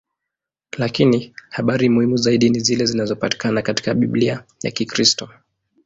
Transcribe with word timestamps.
Lakini 0.77 1.33
habari 1.49 1.89
muhimu 1.89 2.17
zaidi 2.17 2.49
ni 2.49 2.59
zile 2.59 2.85
zinazopatikana 2.85 3.61
katika 3.61 3.93
Biblia 3.93 4.43
ya 4.63 4.71
Kikristo. 4.71 5.29